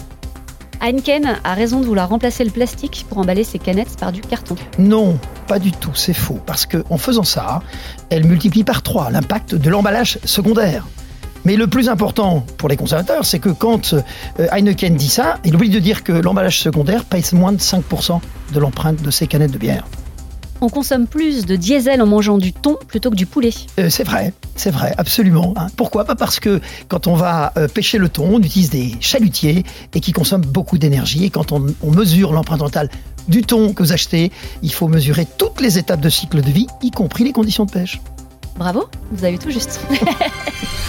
Heineken 0.82 1.38
a 1.44 1.54
raison 1.54 1.80
de 1.80 1.86
vouloir 1.86 2.08
remplacer 2.08 2.44
le 2.44 2.50
plastique 2.50 3.06
pour 3.08 3.18
emballer 3.18 3.44
ses 3.44 3.60
canettes 3.60 3.96
par 3.98 4.10
du 4.10 4.20
carton. 4.20 4.56
Non, 4.78 5.16
pas 5.46 5.60
du 5.60 5.70
tout, 5.70 5.94
c'est 5.94 6.12
faux. 6.12 6.40
Parce 6.44 6.66
qu'en 6.66 6.98
faisant 6.98 7.22
ça, 7.22 7.62
elle 8.10 8.26
multiplie 8.26 8.64
par 8.64 8.82
trois 8.82 9.10
l'impact 9.10 9.54
de 9.54 9.70
l'emballage 9.70 10.18
secondaire. 10.24 10.84
Mais 11.44 11.56
le 11.56 11.66
plus 11.66 11.88
important 11.88 12.44
pour 12.56 12.68
les 12.68 12.76
consommateurs, 12.76 13.24
c'est 13.24 13.38
que 13.38 13.48
quand 13.48 13.94
euh, 13.94 14.46
Heineken 14.52 14.94
dit 14.94 15.08
ça, 15.08 15.38
il 15.44 15.54
oublie 15.54 15.70
de 15.70 15.78
dire 15.78 16.04
que 16.04 16.12
l'emballage 16.12 16.60
secondaire 16.60 17.04
pèse 17.04 17.32
moins 17.32 17.52
de 17.52 17.58
5% 17.58 18.20
de 18.52 18.60
l'empreinte 18.60 19.02
de 19.02 19.10
ces 19.10 19.26
canettes 19.26 19.50
de 19.50 19.58
bière. 19.58 19.84
On 20.60 20.68
consomme 20.68 21.08
plus 21.08 21.44
de 21.44 21.56
diesel 21.56 22.00
en 22.00 22.06
mangeant 22.06 22.38
du 22.38 22.52
thon 22.52 22.78
plutôt 22.86 23.10
que 23.10 23.16
du 23.16 23.26
poulet. 23.26 23.50
Euh, 23.80 23.90
c'est 23.90 24.04
vrai, 24.04 24.32
c'est 24.54 24.70
vrai, 24.70 24.94
absolument. 24.96 25.54
Hein. 25.56 25.66
Pourquoi? 25.76 26.04
Pas 26.04 26.14
parce 26.14 26.38
que 26.38 26.60
quand 26.86 27.08
on 27.08 27.16
va 27.16 27.52
euh, 27.56 27.66
pêcher 27.66 27.98
le 27.98 28.08
thon, 28.08 28.28
on 28.34 28.38
utilise 28.38 28.70
des 28.70 28.94
chalutiers 29.00 29.64
et 29.92 30.00
qui 30.00 30.12
consomment 30.12 30.46
beaucoup 30.46 30.78
d'énergie. 30.78 31.24
Et 31.24 31.30
quand 31.30 31.50
on, 31.50 31.66
on 31.82 31.90
mesure 31.90 32.32
l'empreinte 32.32 32.60
mentale 32.60 32.90
du 33.26 33.42
thon 33.42 33.72
que 33.72 33.82
vous 33.82 33.92
achetez, 33.92 34.30
il 34.62 34.72
faut 34.72 34.86
mesurer 34.86 35.26
toutes 35.36 35.60
les 35.60 35.78
étapes 35.78 36.00
de 36.00 36.08
cycle 36.08 36.40
de 36.40 36.50
vie, 36.50 36.68
y 36.80 36.92
compris 36.92 37.24
les 37.24 37.32
conditions 37.32 37.64
de 37.64 37.72
pêche. 37.72 38.00
Bravo, 38.56 38.84
vous 39.10 39.24
avez 39.24 39.38
tout 39.38 39.50
juste. 39.50 39.80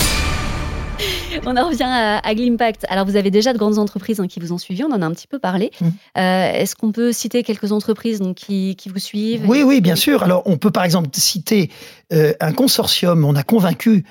on 1.45 1.57
en 1.57 1.67
revient 1.67 1.83
à, 1.83 2.35
Glimpact. 2.35 2.85
Alors, 2.89 3.05
vous 3.05 3.15
avez 3.15 3.31
déjà 3.31 3.53
de 3.53 3.57
grandes 3.57 3.79
entreprises 3.79 4.19
hein, 4.19 4.27
qui 4.27 4.39
vous 4.39 4.53
ont 4.53 4.57
suivi, 4.57 4.83
on 4.83 4.91
en 4.91 5.01
a 5.01 5.05
un 5.05 5.11
petit 5.11 5.27
peu 5.27 5.39
parlé. 5.39 5.71
Mmh. 5.79 5.85
Euh, 6.17 6.51
est-ce 6.53 6.75
qu'on 6.75 6.91
peut 6.91 7.11
citer 7.11 7.43
quelques 7.43 7.71
entreprises 7.71 8.19
donc, 8.19 8.35
qui, 8.35 8.75
vous 8.85 8.99
suivent 8.99 9.43
Oui, 9.47 9.63
oui, 9.63 9.81
bien 9.81 9.95
sûr. 9.95 10.23
Alors, 10.23 10.43
on 10.45 10.57
peut 10.57 10.71
par 10.71 10.83
exemple 10.83 11.09
citer 11.13 11.69
euh, 12.11 12.33
un 12.39 12.53
consortium. 12.53 13.25
On 13.25 13.35
a 13.35 13.43
convaincu 13.43 14.05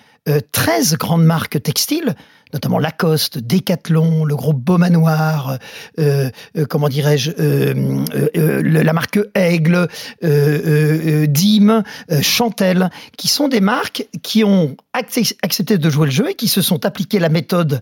13 0.52 0.93
euh, 0.93 0.97
grandes 0.97 1.25
marques 1.25 1.62
textiles 1.62 2.14
notamment 2.52 2.78
Lacoste, 2.78 3.38
Decathlon, 3.38 4.25
le 4.25 4.37
groupe 4.37 4.62
Beaumanoir, 4.62 5.59
euh, 5.99 6.30
euh, 6.56 6.66
comment 6.66 6.88
dirais-je, 6.88 7.32
euh, 7.38 8.62
la 8.62 8.92
marque 8.92 9.18
Aigle, 9.35 9.88
Dim, 10.23 11.82
Chantel, 12.21 12.90
qui 13.16 13.28
sont 13.28 13.49
des 13.49 13.61
marques 13.61 14.06
qui 14.23 14.44
ont 14.44 14.76
accepté 14.92 15.78
de 15.78 15.90
jouer 15.90 16.06
le 16.06 16.12
jeu 16.12 16.30
et 16.30 16.35
qui 16.35 16.49
se 16.49 16.62
sont 16.62 16.85
appliquées 16.85 17.18
la 17.18 17.28
méthode 17.28 17.80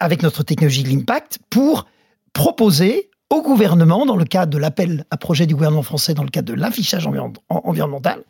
avec 0.00 0.22
notre 0.22 0.42
technologie 0.42 0.82
de 0.82 0.88
l'impact 0.88 1.38
pour 1.50 1.86
proposer 2.32 3.10
au 3.30 3.42
gouvernement, 3.42 4.06
dans 4.06 4.16
le 4.16 4.24
cadre 4.24 4.52
de 4.52 4.58
l'appel 4.58 5.04
à 5.10 5.16
projet 5.16 5.46
du 5.46 5.54
gouvernement 5.54 5.82
français, 5.82 6.14
dans 6.14 6.22
le 6.22 6.30
cadre 6.30 6.52
de 6.52 6.58
l'affichage 6.58 7.06
environnemental, 7.48 8.22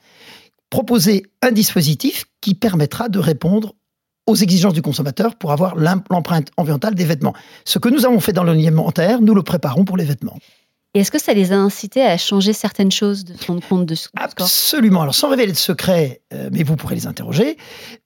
proposer 0.70 1.24
un 1.42 1.52
dispositif 1.52 2.24
qui 2.40 2.54
permettra 2.54 3.08
de 3.08 3.18
répondre 3.18 3.74
aux 4.26 4.34
exigences 4.34 4.74
du 4.74 4.82
consommateur 4.82 5.36
pour 5.36 5.52
avoir 5.52 5.76
l'empreinte 5.76 6.48
environnementale 6.56 6.94
des 6.94 7.04
vêtements. 7.04 7.34
Ce 7.64 7.78
que 7.78 7.88
nous 7.88 8.06
avons 8.06 8.20
fait 8.20 8.32
dans 8.32 8.44
l'alimentaire, 8.44 9.20
nous 9.20 9.34
le 9.34 9.42
préparons 9.42 9.84
pour 9.84 9.96
les 9.96 10.04
vêtements. 10.04 10.38
Et 10.94 11.00
est-ce 11.00 11.10
que 11.10 11.20
ça 11.20 11.34
les 11.34 11.52
a 11.52 11.56
incités 11.56 12.02
à 12.02 12.16
changer 12.16 12.52
certaines 12.52 12.92
choses, 12.92 13.24
de 13.24 13.36
se 13.36 13.46
rendre 13.46 13.66
compte 13.66 13.84
de 13.84 13.96
ce 13.96 14.08
Absolument. 14.16 15.02
Alors, 15.02 15.14
sans 15.14 15.28
révéler 15.28 15.52
de 15.52 15.56
secret, 15.56 16.22
euh, 16.32 16.48
mais 16.52 16.62
vous 16.62 16.76
pourrez 16.76 16.94
les 16.94 17.08
interroger, 17.08 17.56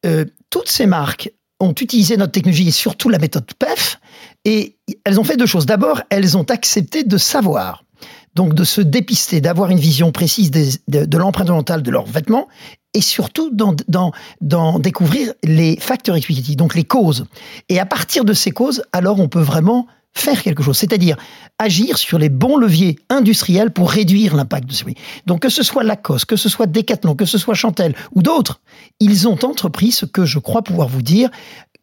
euh, 0.06 0.24
toutes 0.48 0.70
ces 0.70 0.86
marques 0.86 1.30
ont 1.60 1.72
utilisé 1.72 2.16
notre 2.16 2.32
technologie 2.32 2.68
et 2.68 2.72
surtout 2.72 3.10
la 3.10 3.18
méthode 3.18 3.44
PEF, 3.58 4.00
et 4.44 4.76
elles 5.04 5.20
ont 5.20 5.24
fait 5.24 5.36
deux 5.36 5.46
choses. 5.46 5.66
D'abord, 5.66 6.00
elles 6.08 6.36
ont 6.36 6.44
accepté 6.44 7.04
de 7.04 7.18
savoir 7.18 7.84
donc 8.38 8.54
de 8.54 8.62
se 8.62 8.80
dépister, 8.80 9.40
d'avoir 9.40 9.70
une 9.70 9.80
vision 9.80 10.12
précise 10.12 10.52
de, 10.52 11.04
de 11.04 11.18
l'empreinte 11.18 11.46
environnementale 11.46 11.82
de 11.82 11.90
leurs 11.90 12.06
vêtements 12.06 12.46
et 12.94 13.00
surtout 13.00 13.50
d'en 13.50 14.78
découvrir 14.78 15.32
les 15.42 15.76
facteurs 15.80 16.14
explicatifs, 16.14 16.56
donc 16.56 16.76
les 16.76 16.84
causes. 16.84 17.24
Et 17.68 17.80
à 17.80 17.84
partir 17.84 18.24
de 18.24 18.32
ces 18.32 18.52
causes, 18.52 18.84
alors 18.92 19.18
on 19.18 19.28
peut 19.28 19.40
vraiment 19.40 19.88
faire 20.14 20.40
quelque 20.40 20.62
chose, 20.62 20.78
c'est-à-dire 20.78 21.16
agir 21.58 21.98
sur 21.98 22.16
les 22.16 22.28
bons 22.28 22.56
leviers 22.56 23.00
industriels 23.10 23.72
pour 23.72 23.90
réduire 23.90 24.36
l'impact 24.36 24.68
de 24.68 24.72
ces 24.72 24.84
produits. 24.84 25.02
Donc 25.26 25.40
que 25.40 25.48
ce 25.48 25.64
soit 25.64 25.82
Lacoste, 25.82 26.26
que 26.26 26.36
ce 26.36 26.48
soit 26.48 26.66
Decathlon, 26.66 27.16
que 27.16 27.24
ce 27.24 27.38
soit 27.38 27.54
Chantel 27.54 27.96
ou 28.14 28.22
d'autres, 28.22 28.60
ils 29.00 29.26
ont 29.26 29.38
entrepris 29.44 29.90
ce 29.90 30.06
que 30.06 30.24
je 30.24 30.38
crois 30.38 30.62
pouvoir 30.62 30.86
vous 30.86 31.02
dire 31.02 31.28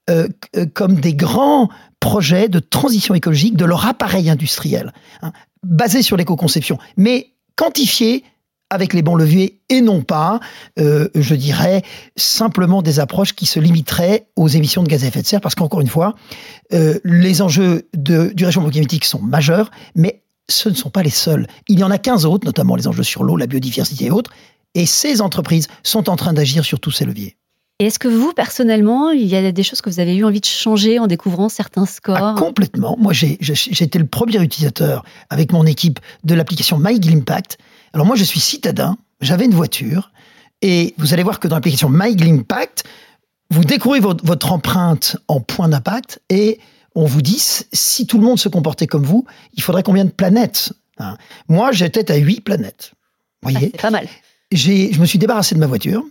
euh, 0.09 0.29
euh, 0.55 0.65
comme 0.74 0.95
des 0.95 1.15
grands 1.15 1.67
projets 2.05 2.50
de 2.50 2.59
transition 2.59 3.15
écologique 3.15 3.57
de 3.57 3.65
leur 3.65 3.88
appareil 3.88 4.29
industriel, 4.29 4.93
hein, 5.24 5.31
basé 5.63 6.03
sur 6.03 6.17
l'éco-conception, 6.17 6.77
mais 6.97 7.31
quantifié 7.55 8.24
avec 8.69 8.93
les 8.93 9.01
bons 9.01 9.15
leviers 9.15 9.59
et 9.69 9.81
non 9.81 10.03
pas, 10.03 10.39
euh, 10.79 11.09
je 11.15 11.33
dirais, 11.33 11.81
simplement 12.15 12.83
des 12.83 13.00
approches 13.00 13.33
qui 13.33 13.47
se 13.47 13.59
limiteraient 13.59 14.27
aux 14.35 14.47
émissions 14.47 14.83
de 14.83 14.88
gaz 14.88 15.03
à 15.03 15.07
effet 15.07 15.24
de 15.24 15.25
serre, 15.25 15.41
parce 15.41 15.55
qu'encore 15.55 15.81
une 15.81 15.88
fois, 15.88 16.13
euh, 16.74 17.00
les 17.03 17.41
enjeux 17.41 17.89
de, 17.95 18.31
du 18.35 18.45
réchauffement 18.45 18.69
climatique 18.69 19.05
sont 19.05 19.19
majeurs, 19.19 19.71
mais 19.95 20.21
ce 20.47 20.69
ne 20.69 20.75
sont 20.75 20.91
pas 20.91 21.01
les 21.01 21.09
seuls. 21.09 21.47
Il 21.67 21.79
y 21.79 21.83
en 21.83 21.89
a 21.89 21.97
15 21.97 22.27
autres, 22.27 22.45
notamment 22.45 22.75
les 22.75 22.88
enjeux 22.88 23.01
sur 23.01 23.24
l'eau, 23.24 23.35
la 23.35 23.47
biodiversité 23.47 24.05
et 24.05 24.12
autres, 24.12 24.29
et 24.75 24.85
ces 24.85 25.21
entreprises 25.21 25.67
sont 25.81 26.07
en 26.07 26.17
train 26.17 26.33
d'agir 26.33 26.65
sur 26.65 26.79
tous 26.79 26.91
ces 26.91 27.05
leviers. 27.05 27.35
Et 27.79 27.88
est-ce 27.88 28.00
que 28.00 28.08
vous, 28.08 28.32
personnellement, 28.32 29.12
il 29.12 29.25
y 29.27 29.36
a 29.36 29.51
des 29.51 29.63
choses 29.63 29.82
que 29.82 29.89
vous 29.89 30.00
avez 30.00 30.15
eu 30.15 30.24
envie 30.24 30.39
de 30.39 30.46
changer 30.46 30.98
en 30.98 31.08
découvrant 31.08 31.50
certains 31.50 31.86
scores? 31.86 32.15
ah, 32.17 32.36
Complètement. 32.38 32.96
Moi, 32.98 33.12
j'ai 33.12 33.38
été 33.41 34.00
le 34.00 34.05
premier 34.05 34.41
utilisateur 34.41 35.03
avec 35.29 35.51
mon 35.51 35.65
équipe 35.65 36.00
de 36.24 36.36
l'application 36.36 36.77
MyGlimpact. 36.77 37.58
Alors 37.91 38.08
moi, 38.08 38.15
je 38.15 38.24
suis 38.24 38.39
citadin, 38.39 38.98
j'avais 39.20 39.44
une 39.44 39.53
voiture, 39.53 40.12
et 40.62 40.94
vous 40.98 41.13
allez 41.13 41.24
voir 41.24 41.41
que 41.41 41.50
dans 41.50 41.55
l'application 41.55 41.89
MyGlimpact, 41.89 42.86
vous 43.50 43.65
découvrez 43.65 44.00
votre, 44.00 44.53
empreinte 44.53 45.17
en 45.27 45.41
point 45.41 45.67
d'impact, 45.67 46.22
et 46.29 46.60
on 46.96 47.05
vous 47.05 47.22
dit, 47.22 47.44
si 47.74 48.08
tout 48.08 48.17
le 48.17 48.24
monde 48.24 48.39
se 48.39 48.48
comportait 48.48 48.88
comme 48.88 49.03
vous, 49.03 49.25
il 49.53 49.62
faudrait 49.62 49.84
combien 49.84 50.05
de 50.05 50.12
planètes 50.12 50.72
hein? 50.98 51.17
Moi, 51.50 51.74
j'étais 51.74 52.10
à 52.10 52.15
8 52.15 52.39
planètes. 52.39 52.94
Vous 53.44 53.51
voyez? 53.51 53.67
Ah, 53.67 53.70
C'est 53.75 53.82
pas 53.82 53.91
mal. 53.91 54.08
Je 54.53 54.98
me 54.98 55.05
suis 55.05 55.20
débarrassé 55.20 55.55
de 55.55 55.60
ma 55.60 55.67
voiture 55.67 56.05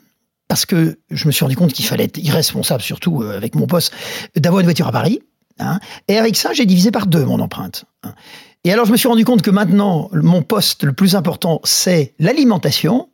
parce 0.49 0.67
que 0.67 0.99
je 1.11 1.27
me 1.27 1.33
suis 1.33 1.45
rendu 1.45 1.57
compte 1.57 1.73
qu'il 1.73 1.85
fallait 1.85 2.05
être 2.05 2.19
irresponsable, 2.19 2.83
surtout 2.83 3.23
euh, 3.23 3.37
avec 3.37 3.55
mon 3.55 3.67
poste, 3.67 3.93
d'avoir 4.37 4.61
une 4.61 4.67
voiture 4.67 4.87
à 4.87 4.93
Paris. 4.93 5.21
Hein. 5.61 5.79
et 6.09 6.19
avec 6.19 6.35
ça, 6.35 6.53
j'ai 6.53 6.67
divisé 6.67 6.91
par 6.91 7.07
deux 7.07 7.25
mon 7.25 7.39
empreinte. 7.39 7.85
Hein. 8.03 8.13
Et 8.65 8.73
alors, 8.73 8.87
je 8.87 8.93
me 8.93 8.97
suis 8.97 9.09
rendu 9.09 9.25
compte 9.25 9.43
que 9.43 9.51
maintenant, 9.51 10.11
mon 10.13 10.43
poste 10.43 10.85
le 10.85 10.93
plus 10.93 11.15
important, 11.15 11.61
c'est 11.65 12.15
l'alimentation. 12.19 13.11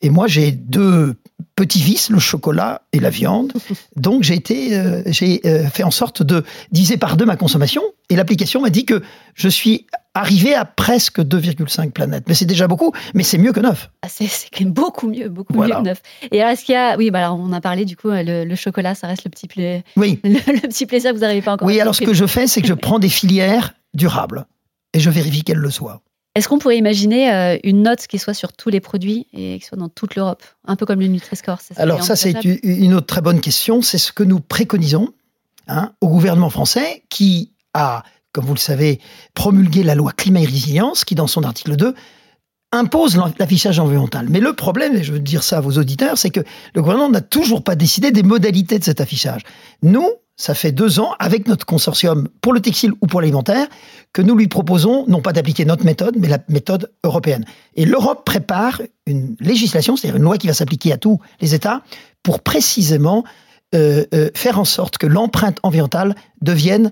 Et 0.00 0.08
moi, 0.08 0.28
j'ai 0.28 0.52
deux 0.52 1.16
petits 1.56 1.82
vices, 1.82 2.10
le 2.10 2.20
chocolat 2.20 2.82
et 2.92 3.00
la 3.00 3.10
viande. 3.10 3.52
Donc, 3.96 4.22
j'ai 4.22 4.34
été, 4.34 4.76
euh, 4.76 5.02
j'ai 5.06 5.40
euh, 5.44 5.66
fait 5.68 5.82
en 5.82 5.90
sorte 5.90 6.22
de 6.22 6.44
diviser 6.70 6.96
par 6.96 7.16
deux 7.16 7.26
ma 7.26 7.36
consommation. 7.36 7.82
Et 8.10 8.16
l'application 8.16 8.60
m'a 8.60 8.70
dit 8.70 8.84
que 8.84 9.02
je 9.34 9.48
suis 9.48 9.86
arriver 10.14 10.54
à 10.54 10.64
presque 10.64 11.20
2,5 11.20 11.90
planètes. 11.90 12.24
Mais 12.28 12.34
c'est 12.34 12.44
déjà 12.44 12.68
beaucoup, 12.68 12.92
mais 13.14 13.22
c'est 13.22 13.38
mieux 13.38 13.52
que 13.52 13.60
9. 13.60 13.90
Ah, 14.02 14.08
c'est 14.08 14.28
quand 14.52 14.64
même 14.64 14.72
beaucoup 14.72 15.08
mieux, 15.08 15.28
beaucoup 15.28 15.54
mieux 15.54 15.68
que 15.68 15.82
9. 15.82 16.02
Et 16.30 16.40
alors, 16.40 16.52
est-ce 16.52 16.64
qu'il 16.64 16.74
y 16.74 16.78
a. 16.78 16.96
Oui, 16.96 17.10
bah 17.10 17.18
alors 17.18 17.38
on 17.38 17.52
a 17.52 17.60
parlé 17.60 17.84
du 17.84 17.96
coup, 17.96 18.08
le, 18.10 18.54
chocolat, 18.54 18.94
ça 18.94 19.08
reste 19.08 19.24
le 19.24 19.30
petit, 19.30 19.48
plaisir. 19.48 19.82
oui. 19.96 20.20
le, 20.24 20.60
petit 20.60 20.86
plaisir 20.86 21.10
que 21.10 21.16
vous 21.16 21.22
n'arrivez 21.22 21.42
pas 21.42 21.52
encore 21.52 21.66
Oui, 21.66 21.80
alors 21.80 21.94
ce 21.94 22.02
que 22.02 22.14
je 22.14 22.26
fais, 22.26 22.46
c'est 22.46 22.62
que 22.62 22.68
je 22.68 22.74
prends 22.74 22.98
des 22.98 23.08
filières 23.08 23.74
durables 23.92 24.46
et 24.92 25.00
je 25.00 25.10
vérifie 25.10 25.42
qu'elles 25.42 25.58
le 25.58 25.70
soient. 25.70 26.00
Est-ce 26.36 26.48
qu'on 26.48 26.58
pourrait 26.58 26.78
imaginer 26.78 27.32
euh, 27.32 27.58
une 27.62 27.82
note 27.82 28.08
qui 28.08 28.18
soit 28.18 28.34
sur 28.34 28.52
tous 28.52 28.68
les 28.68 28.80
produits 28.80 29.28
et 29.32 29.58
qui 29.60 29.64
soit 29.64 29.78
dans 29.78 29.88
toute 29.88 30.16
l'Europe? 30.16 30.42
Un 30.64 30.74
peu 30.74 30.84
comme 30.84 31.00
le 31.00 31.06
Nutri-Score 31.06 31.58
Alors, 31.76 32.02
ça, 32.02 32.16
c'est 32.16 32.42
une 32.42 32.94
autre 32.94 33.06
très 33.06 33.20
bonne 33.20 33.40
question. 33.40 33.82
C'est 33.82 33.98
ce 33.98 34.12
que 34.12 34.24
nous 34.24 34.40
préconisons 34.40 35.10
hein, 35.68 35.92
au 36.00 36.08
gouvernement 36.08 36.50
français 36.50 37.04
qui 37.08 37.53
a 37.74 38.02
comme 38.34 38.44
vous 38.44 38.54
le 38.54 38.58
savez, 38.58 39.00
promulgué 39.32 39.84
la 39.84 39.94
loi 39.94 40.12
climat 40.12 40.40
et 40.40 40.44
résilience 40.44 41.04
qui, 41.04 41.14
dans 41.14 41.28
son 41.28 41.44
article 41.44 41.76
2, 41.76 41.94
impose 42.72 43.16
l'affichage 43.38 43.78
environnemental. 43.78 44.26
Mais 44.28 44.40
le 44.40 44.52
problème, 44.52 44.96
et 44.96 45.04
je 45.04 45.12
veux 45.12 45.20
dire 45.20 45.44
ça 45.44 45.58
à 45.58 45.60
vos 45.60 45.78
auditeurs, 45.78 46.18
c'est 46.18 46.30
que 46.30 46.40
le 46.74 46.82
gouvernement 46.82 47.08
n'a 47.08 47.20
toujours 47.20 47.62
pas 47.62 47.76
décidé 47.76 48.10
des 48.10 48.24
modalités 48.24 48.80
de 48.80 48.84
cet 48.84 49.00
affichage. 49.00 49.42
Nous, 49.82 50.10
ça 50.36 50.54
fait 50.54 50.72
deux 50.72 50.98
ans, 50.98 51.14
avec 51.20 51.46
notre 51.46 51.64
consortium 51.64 52.28
pour 52.40 52.52
le 52.52 52.60
textile 52.60 52.92
ou 53.00 53.06
pour 53.06 53.20
l'alimentaire, 53.20 53.68
que 54.12 54.20
nous 54.20 54.34
lui 54.34 54.48
proposons 54.48 55.04
non 55.06 55.22
pas 55.22 55.32
d'appliquer 55.32 55.64
notre 55.64 55.84
méthode, 55.84 56.16
mais 56.18 56.26
la 56.26 56.40
méthode 56.48 56.90
européenne. 57.04 57.44
Et 57.76 57.84
l'Europe 57.84 58.24
prépare 58.24 58.82
une 59.06 59.36
législation, 59.38 59.96
c'est-à-dire 59.96 60.16
une 60.16 60.24
loi 60.24 60.38
qui 60.38 60.48
va 60.48 60.54
s'appliquer 60.54 60.92
à 60.92 60.96
tous 60.96 61.20
les 61.40 61.54
États, 61.54 61.82
pour 62.24 62.40
précisément 62.40 63.22
euh, 63.76 64.04
euh, 64.12 64.30
faire 64.34 64.58
en 64.58 64.64
sorte 64.64 64.98
que 64.98 65.06
l'empreinte 65.06 65.60
environnementale 65.62 66.16
devienne 66.42 66.90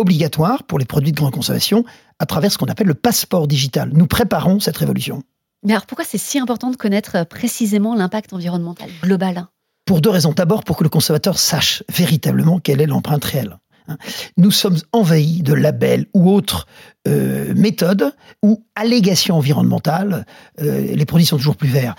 obligatoire 0.00 0.64
pour 0.64 0.78
les 0.78 0.84
produits 0.84 1.12
de 1.12 1.16
grande 1.16 1.32
consommation 1.32 1.84
à 2.18 2.26
travers 2.26 2.50
ce 2.50 2.58
qu'on 2.58 2.66
appelle 2.66 2.86
le 2.86 2.94
passeport 2.94 3.46
digital. 3.46 3.90
Nous 3.92 4.06
préparons 4.06 4.60
cette 4.60 4.76
révolution. 4.76 5.22
Mais 5.62 5.72
alors 5.72 5.86
pourquoi 5.86 6.04
c'est 6.04 6.18
si 6.18 6.38
important 6.38 6.70
de 6.70 6.76
connaître 6.76 7.16
euh, 7.16 7.24
précisément 7.24 7.94
l'impact 7.94 8.32
environnemental 8.32 8.88
global 9.02 9.46
Pour 9.84 10.00
deux 10.00 10.10
raisons. 10.10 10.32
D'abord, 10.32 10.64
pour 10.64 10.76
que 10.76 10.82
le 10.82 10.88
consommateur 10.88 11.38
sache 11.38 11.82
véritablement 11.92 12.58
quelle 12.58 12.80
est 12.80 12.86
l'empreinte 12.86 13.24
réelle. 13.24 13.58
Hein. 13.88 13.98
Nous 14.36 14.50
sommes 14.50 14.78
envahis 14.92 15.42
de 15.42 15.52
labels 15.52 16.06
ou 16.14 16.30
autres 16.30 16.66
euh, 17.06 17.52
méthodes 17.54 18.12
ou 18.42 18.64
allégations 18.74 19.36
environnementales. 19.36 20.24
Euh, 20.60 20.94
les 20.94 21.04
produits 21.04 21.26
sont 21.26 21.36
toujours 21.36 21.56
plus 21.56 21.68
verts. 21.68 21.94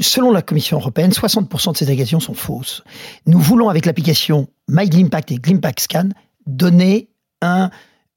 selon 0.00 0.30
la 0.30 0.42
Commission 0.42 0.78
européenne, 0.78 1.10
60% 1.10 1.72
de 1.72 1.76
ces 1.76 1.86
allégations 1.86 2.20
sont 2.20 2.34
fausses. 2.34 2.84
Nous 3.26 3.40
voulons, 3.40 3.68
avec 3.68 3.84
l'application 3.84 4.48
MyGlimpact 4.68 5.32
et 5.32 5.36
Glimpact 5.36 5.80
Scan, 5.80 6.08
donner 6.46 7.08
un, 7.40 7.70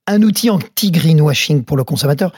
un 0.08 0.22
outil 0.22 0.50
anti-greenwashing 0.50 1.64
pour 1.64 1.78
le 1.78 1.84
consommateur, 1.84 2.34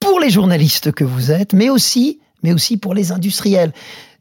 pour 0.00 0.20
les 0.20 0.30
journalistes 0.30 0.92
que 0.92 1.04
vous 1.04 1.30
êtes, 1.30 1.52
mais 1.52 1.70
aussi, 1.70 2.20
mais 2.42 2.52
aussi 2.52 2.76
pour 2.76 2.94
les 2.94 3.12
industriels. 3.12 3.72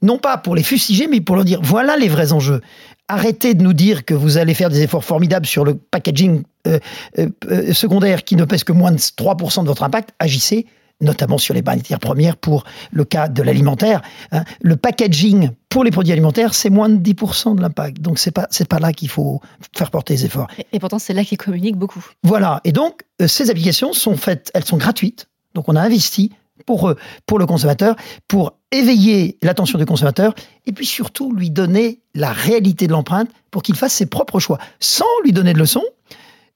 Non 0.01 0.17
pas 0.17 0.37
pour 0.37 0.55
les 0.55 0.63
fustiger, 0.63 1.07
mais 1.07 1.21
pour 1.21 1.35
leur 1.35 1.45
dire 1.45 1.59
voilà 1.61 1.97
les 1.97 2.07
vrais 2.07 2.31
enjeux. 2.31 2.61
Arrêtez 3.07 3.53
de 3.53 3.63
nous 3.63 3.73
dire 3.73 4.05
que 4.05 4.13
vous 4.13 4.37
allez 4.37 4.53
faire 4.53 4.69
des 4.69 4.81
efforts 4.81 5.03
formidables 5.03 5.45
sur 5.45 5.63
le 5.63 5.75
packaging 5.75 6.43
euh, 6.67 6.79
euh, 7.17 7.29
euh, 7.49 7.73
secondaire 7.73 8.23
qui 8.23 8.35
ne 8.35 8.43
pèse 8.43 8.63
que 8.63 8.73
moins 8.73 8.91
de 8.91 8.97
3% 8.97 9.63
de 9.63 9.67
votre 9.67 9.83
impact. 9.83 10.09
Agissez 10.19 10.67
notamment 11.01 11.37
sur 11.37 11.53
les 11.53 11.61
matières 11.61 11.99
premières 11.99 12.37
pour 12.37 12.63
le 12.91 13.05
cas 13.05 13.27
de 13.27 13.41
l'alimentaire. 13.43 14.01
Hein. 14.31 14.43
Le 14.61 14.75
packaging 14.75 15.51
pour 15.69 15.83
les 15.83 15.91
produits 15.91 16.13
alimentaires, 16.13 16.53
c'est 16.53 16.69
moins 16.69 16.89
de 16.89 16.97
10% 16.97 17.55
de 17.55 17.61
l'impact. 17.61 18.01
Donc, 18.01 18.19
c'est 18.19 18.31
pas, 18.31 18.47
c'est 18.49 18.67
pas 18.67 18.79
là 18.79 18.93
qu'il 18.93 19.09
faut 19.09 19.41
faire 19.75 19.91
porter 19.91 20.13
les 20.15 20.25
efforts. 20.25 20.47
Et, 20.71 20.79
pourtant, 20.79 20.99
c'est 20.99 21.13
là 21.13 21.23
qu'ils 21.23 21.37
communiquent 21.37 21.77
beaucoup. 21.77 22.03
Voilà. 22.23 22.61
Et 22.63 22.71
donc, 22.71 23.01
euh, 23.21 23.27
ces 23.27 23.49
applications 23.49 23.93
sont 23.93 24.17
faites, 24.17 24.51
elles 24.53 24.65
sont 24.65 24.77
gratuites. 24.77 25.27
Donc, 25.53 25.69
on 25.69 25.75
a 25.75 25.81
investi 25.81 26.31
pour, 26.65 26.93
pour 27.25 27.39
le 27.39 27.45
consommateur, 27.45 27.95
pour 28.27 28.53
éveiller 28.71 29.37
l'attention 29.41 29.77
du 29.77 29.85
consommateur 29.85 30.33
et 30.65 30.71
puis 30.71 30.85
surtout 30.85 31.33
lui 31.33 31.49
donner 31.49 32.01
la 32.13 32.31
réalité 32.31 32.87
de 32.87 32.91
l'empreinte 32.91 33.29
pour 33.51 33.63
qu'il 33.63 33.75
fasse 33.75 33.93
ses 33.93 34.07
propres 34.07 34.39
choix 34.39 34.57
sans 34.79 35.05
lui 35.23 35.31
donner 35.31 35.53
de 35.53 35.59
leçons. 35.59 35.85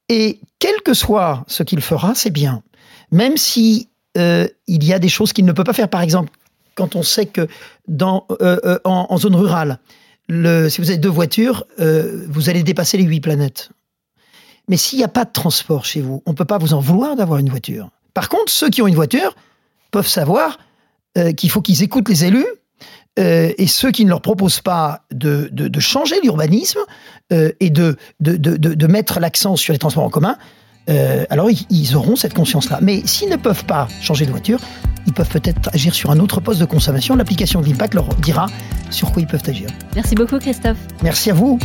Et 0.09 0.39
quel 0.59 0.75
que 0.83 0.93
soit 0.93 1.43
ce 1.47 1.63
qu'il 1.63 1.81
fera, 1.81 2.15
c'est 2.15 2.31
bien. 2.31 2.63
Même 3.11 3.37
si 3.37 3.89
euh, 4.17 4.47
il 4.67 4.83
y 4.83 4.93
a 4.93 4.99
des 4.99 5.09
choses 5.09 5.33
qu'il 5.33 5.45
ne 5.45 5.51
peut 5.51 5.63
pas 5.63 5.73
faire. 5.73 5.89
Par 5.89 6.01
exemple, 6.01 6.31
quand 6.75 6.95
on 6.95 7.03
sait 7.03 7.25
que 7.25 7.47
dans, 7.87 8.25
euh, 8.41 8.57
euh, 8.65 8.79
en, 8.83 9.17
zone 9.17 9.35
rurale, 9.35 9.79
le, 10.27 10.69
si 10.69 10.81
vous 10.81 10.89
avez 10.89 10.99
deux 10.99 11.09
voitures, 11.09 11.65
vous 11.77 12.49
allez 12.49 12.63
dépasser 12.63 12.97
les 12.97 13.03
huit 13.03 13.19
planètes. 13.19 13.69
Mais 14.67 14.77
s'il 14.77 14.99
n'y 14.99 15.03
a 15.03 15.09
pas 15.09 15.25
de 15.25 15.31
transport 15.31 15.83
chez 15.83 16.01
vous, 16.01 16.23
on 16.25 16.31
ne 16.31 16.35
peut 16.35 16.45
pas 16.45 16.57
vous 16.57 16.73
en 16.73 16.79
vouloir 16.79 17.15
d'avoir 17.15 17.39
une 17.39 17.49
voiture. 17.49 17.89
Par 18.13 18.29
contre, 18.29 18.49
ceux 18.49 18.69
qui 18.69 18.81
ont 18.81 18.87
une 18.87 18.95
voiture 18.95 19.35
peuvent 19.89 20.07
savoir 20.07 20.59
qu'il 21.35 21.49
faut 21.49 21.61
qu'ils 21.61 21.83
écoutent 21.83 22.07
les 22.07 22.23
élus 22.23 22.45
et 23.17 23.67
ceux 23.67 23.91
qui 23.91 24.05
ne 24.05 24.09
leur 24.09 24.21
proposent 24.21 24.61
pas 24.61 25.03
de, 25.11 25.49
de, 25.51 25.79
changer 25.81 26.15
l'urbanisme 26.21 26.79
et 27.31 27.69
de, 27.69 27.97
de, 28.21 28.87
mettre 28.87 29.19
l'accent 29.19 29.57
sur 29.57 29.73
les 29.73 29.79
transports 29.79 30.05
en 30.05 30.09
commun, 30.09 30.37
euh, 30.89 31.25
alors 31.29 31.49
ils, 31.49 31.95
auront 31.95 32.15
cette 32.15 32.33
conscience-là. 32.33 32.79
Mais 32.81 33.01
s'ils 33.05 33.29
ne 33.29 33.35
peuvent 33.35 33.65
pas 33.65 33.87
changer 34.01 34.25
de 34.25 34.31
voiture, 34.31 34.59
ils 35.07 35.13
peuvent 35.13 35.29
peut-être 35.29 35.69
agir 35.73 35.93
sur 35.93 36.11
un 36.11 36.19
autre 36.19 36.41
poste 36.41 36.59
de 36.59 36.65
consommation. 36.65 37.15
L'application 37.15 37.61
Glimpact 37.61 37.93
leur 37.93 38.07
dira 38.15 38.47
sur 38.89 39.11
quoi 39.11 39.21
ils 39.21 39.27
peuvent 39.27 39.43
agir. 39.47 39.69
Merci 39.95 40.15
beaucoup 40.15 40.39
Christophe. 40.39 40.77
Merci 41.03 41.31
à 41.31 41.33
vous. 41.33 41.59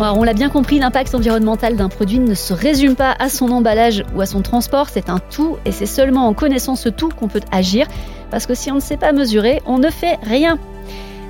on 0.00 0.22
l'a 0.22 0.32
bien 0.32 0.48
compris, 0.48 0.78
l'impact 0.78 1.14
environnemental 1.14 1.76
d'un 1.76 1.88
produit 1.88 2.18
ne 2.18 2.34
se 2.34 2.54
résume 2.54 2.96
pas 2.96 3.14
à 3.18 3.28
son 3.28 3.50
emballage 3.50 4.02
ou 4.14 4.20
à 4.20 4.26
son 4.26 4.40
transport, 4.40 4.88
c'est 4.88 5.10
un 5.10 5.18
tout 5.18 5.58
et 5.66 5.72
c'est 5.72 5.86
seulement 5.86 6.26
en 6.26 6.32
connaissant 6.32 6.74
ce 6.74 6.88
tout 6.88 7.10
qu'on 7.10 7.28
peut 7.28 7.42
agir, 7.52 7.86
parce 8.30 8.46
que 8.46 8.54
si 8.54 8.70
on 8.70 8.76
ne 8.76 8.80
sait 8.80 8.96
pas 8.96 9.12
mesurer, 9.12 9.60
on 9.66 9.78
ne 9.78 9.90
fait 9.90 10.18
rien. 10.22 10.58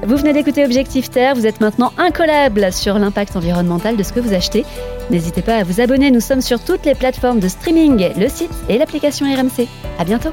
Vous 0.03 0.17
venez 0.17 0.33
d'écouter 0.33 0.65
Objectif 0.65 1.11
Terre, 1.11 1.35
vous 1.35 1.47
êtes 1.47 1.61
maintenant 1.61 1.93
incollable 1.99 2.73
sur 2.73 2.99
l'impact 2.99 3.37
environnemental 3.37 3.97
de 3.97 4.03
ce 4.03 4.15
que 4.15 4.21
vous 4.21 4.33
achetez. 4.33 4.65
N'hésitez 5.11 5.43
pas 5.43 5.57
à 5.57 5.63
vous 5.63 5.81
abonner, 5.81 6.11
nous 6.11 6.21
sommes 6.21 6.41
sur 6.41 6.63
toutes 6.63 6.87
les 6.87 6.95
plateformes 6.95 7.39
de 7.39 7.49
streaming, 7.49 8.09
le 8.17 8.29
site 8.29 8.51
et 8.71 8.79
l'application 8.79 9.27
RMC. 9.27 9.69
À 9.99 10.05
bientôt. 10.05 10.31